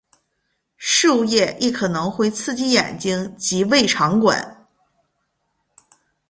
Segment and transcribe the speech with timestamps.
[0.77, 4.65] 树液亦可能会刺激眼睛及胃肠管。